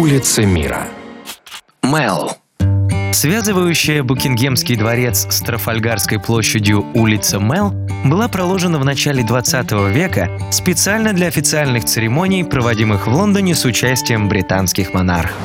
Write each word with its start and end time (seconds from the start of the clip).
Улицы 0.00 0.46
мира. 0.46 0.88
Мел. 1.82 2.32
Связывающая 3.12 4.02
Букингемский 4.02 4.74
дворец 4.74 5.26
с 5.28 5.40
Трафальгарской 5.40 6.18
площадью 6.18 6.86
улица 6.94 7.38
Мел 7.38 7.72
была 8.06 8.28
проложена 8.28 8.78
в 8.78 8.84
начале 8.86 9.22
20 9.22 9.72
века 9.92 10.30
специально 10.50 11.12
для 11.12 11.26
официальных 11.26 11.84
церемоний, 11.84 12.44
проводимых 12.44 13.08
в 13.08 13.12
Лондоне 13.12 13.54
с 13.54 13.66
участием 13.66 14.30
британских 14.30 14.94
монархов. 14.94 15.36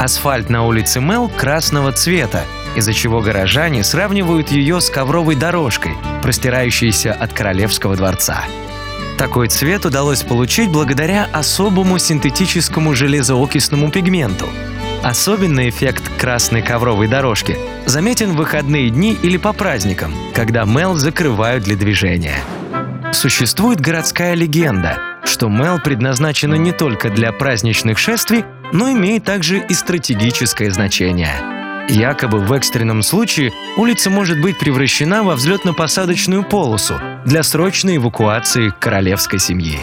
Асфальт 0.00 0.48
на 0.48 0.64
улице 0.64 1.00
Мел 1.00 1.28
красного 1.28 1.90
цвета, 1.90 2.44
из-за 2.76 2.92
чего 2.92 3.20
горожане 3.20 3.82
сравнивают 3.82 4.52
ее 4.52 4.80
с 4.80 4.90
ковровой 4.90 5.34
дорожкой, 5.34 5.94
простирающейся 6.22 7.12
от 7.12 7.32
Королевского 7.32 7.96
дворца. 7.96 8.44
Такой 9.22 9.46
цвет 9.46 9.86
удалось 9.86 10.24
получить 10.24 10.68
благодаря 10.68 11.28
особому 11.32 12.00
синтетическому 12.00 12.92
железоокисному 12.92 13.88
пигменту. 13.88 14.48
Особенный 15.04 15.68
эффект 15.68 16.02
красной 16.18 16.60
ковровой 16.60 17.06
дорожки 17.06 17.56
заметен 17.86 18.32
в 18.32 18.36
выходные 18.38 18.90
дни 18.90 19.16
или 19.22 19.36
по 19.36 19.52
праздникам, 19.52 20.12
когда 20.34 20.64
Мел 20.64 20.96
закрывают 20.96 21.62
для 21.62 21.76
движения. 21.76 22.42
Существует 23.12 23.80
городская 23.80 24.34
легенда, 24.34 24.98
что 25.22 25.48
Мел 25.48 25.78
предназначена 25.78 26.56
не 26.56 26.72
только 26.72 27.08
для 27.08 27.30
праздничных 27.30 27.98
шествий, 27.98 28.44
но 28.72 28.90
имеет 28.90 29.22
также 29.22 29.64
и 29.64 29.72
стратегическое 29.72 30.72
значение. 30.72 31.61
Якобы 31.88 32.38
в 32.38 32.52
экстренном 32.52 33.02
случае 33.02 33.52
улица 33.76 34.08
может 34.08 34.40
быть 34.40 34.58
превращена 34.58 35.22
во 35.22 35.34
взлетно-посадочную 35.34 36.42
полосу 36.44 36.94
для 37.24 37.42
срочной 37.42 37.96
эвакуации 37.96 38.72
королевской 38.78 39.38
семьи. 39.38 39.78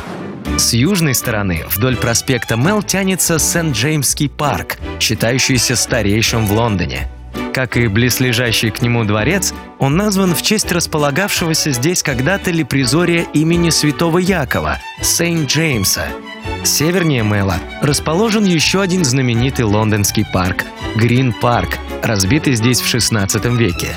С 0.57 0.73
южной 0.73 1.13
стороны 1.13 1.65
вдоль 1.69 1.95
проспекта 1.95 2.55
Мел 2.55 2.81
тянется 2.81 3.39
Сент-Джеймский 3.39 4.29
парк, 4.29 4.77
считающийся 4.99 5.75
старейшим 5.75 6.47
в 6.47 6.51
Лондоне. 6.53 7.07
Как 7.53 7.77
и 7.77 7.87
близлежащий 7.87 8.69
к 8.69 8.81
нему 8.81 9.03
дворец, 9.03 9.53
он 9.79 9.95
назван 9.95 10.35
в 10.35 10.41
честь 10.41 10.71
располагавшегося 10.71 11.71
здесь 11.71 12.03
когда-то 12.03 12.51
лепризория 12.51 13.25
имени 13.33 13.69
святого 13.69 14.17
Якова, 14.17 14.79
Сент-Джеймса. 15.01 16.07
Севернее 16.63 17.23
Мэла 17.23 17.55
расположен 17.81 18.43
еще 18.43 18.81
один 18.81 19.03
знаменитый 19.05 19.65
лондонский 19.65 20.25
парк– 20.31 20.65
Грин-парк, 20.95 21.77
разбитый 22.03 22.55
здесь 22.55 22.81
в 22.81 22.87
16 22.87 23.45
веке. 23.45 23.95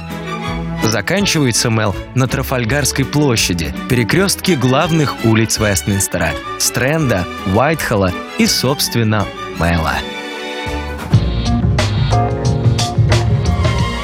Заканчивается 0.83 1.71
Мел 1.71 1.95
на 2.15 2.27
Трафальгарской 2.27 3.05
площади, 3.05 3.75
перекрестке 3.89 4.57
главных 4.57 5.25
улиц 5.25 5.59
Вестминстера– 5.59 6.31
Стрэнда, 6.59 7.25
Уайтхолла 7.55 8.13
и, 8.39 8.47
собственно, 8.47 9.25
Мэла. 9.59 9.95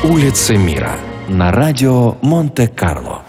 Улицы 0.04 0.56
мира 0.56 0.92
на 1.28 1.50
радио 1.50 2.16
Монте-Карло. 2.22 3.27